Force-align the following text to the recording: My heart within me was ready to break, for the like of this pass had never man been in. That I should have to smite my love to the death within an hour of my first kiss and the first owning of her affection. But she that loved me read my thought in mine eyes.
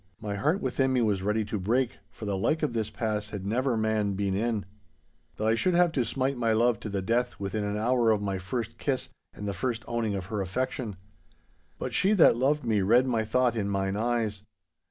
My 0.19 0.33
heart 0.33 0.61
within 0.63 0.91
me 0.93 1.01
was 1.03 1.21
ready 1.21 1.45
to 1.45 1.59
break, 1.59 1.99
for 2.09 2.25
the 2.25 2.35
like 2.35 2.63
of 2.63 2.73
this 2.73 2.89
pass 2.89 3.29
had 3.29 3.45
never 3.45 3.77
man 3.77 4.13
been 4.13 4.33
in. 4.33 4.65
That 5.35 5.45
I 5.45 5.53
should 5.53 5.75
have 5.75 5.91
to 5.91 6.03
smite 6.03 6.37
my 6.37 6.53
love 6.53 6.79
to 6.79 6.89
the 6.89 7.03
death 7.03 7.39
within 7.39 7.63
an 7.63 7.77
hour 7.77 8.09
of 8.09 8.19
my 8.19 8.39
first 8.39 8.79
kiss 8.79 9.09
and 9.31 9.47
the 9.47 9.53
first 9.53 9.85
owning 9.87 10.15
of 10.15 10.25
her 10.33 10.41
affection. 10.41 10.95
But 11.77 11.93
she 11.93 12.13
that 12.13 12.35
loved 12.35 12.65
me 12.65 12.81
read 12.81 13.05
my 13.05 13.23
thought 13.23 13.55
in 13.55 13.69
mine 13.69 13.95
eyes. 13.95 14.41